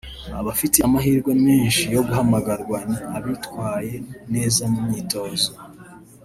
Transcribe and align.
Abafite 0.39 0.77
amahirwe 0.87 1.31
menshi 1.45 1.83
yo 1.95 2.01
guhamagarwa 2.07 2.77
ni 2.89 2.97
abitwaye 3.17 3.95
neza 4.33 4.61
mu 4.73 4.79
myitozo 4.87 5.51